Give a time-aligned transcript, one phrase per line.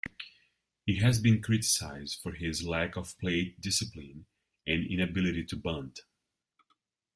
[0.83, 4.25] He has been criticized for his lack of plate discipline
[4.65, 5.99] and inability to bunt.